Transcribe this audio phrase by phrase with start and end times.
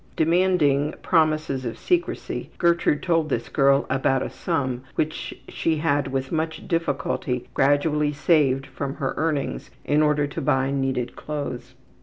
[0.15, 6.31] Demanding promises of secrecy, Gertrude told this girl about a sum which she had with
[6.31, 11.75] much difficulty gradually saved from her earnings in order to buy needed clothes.